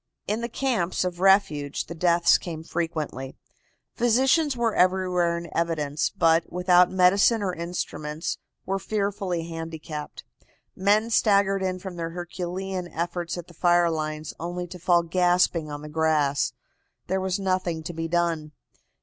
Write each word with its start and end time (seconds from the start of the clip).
In 0.27 0.41
the 0.41 0.49
camps 0.49 1.03
of 1.03 1.19
refuge 1.19 1.85
the 1.85 1.93
deaths 1.93 2.39
came 2.39 2.63
frequently. 2.63 3.37
Physicians 3.93 4.57
were 4.57 4.73
everywhere 4.73 5.37
in 5.37 5.47
evidence, 5.55 6.09
but, 6.09 6.51
without 6.51 6.89
medicine 6.89 7.43
or 7.43 7.53
instruments, 7.53 8.39
were 8.65 8.79
fearfully 8.79 9.47
handicapped. 9.47 10.23
Men 10.75 11.11
staggered 11.11 11.61
in 11.61 11.77
from 11.77 11.97
their 11.97 12.09
herculean 12.09 12.87
efforts 12.87 13.37
at 13.37 13.45
the 13.47 13.53
fire 13.53 13.91
lines, 13.91 14.33
only 14.39 14.65
to 14.69 14.79
fall 14.79 15.03
gasping 15.03 15.69
on 15.69 15.83
the 15.83 15.87
grass. 15.87 16.51
There 17.05 17.21
was 17.21 17.37
nothing 17.39 17.83
to 17.83 17.93
be 17.93 18.07
done. 18.07 18.53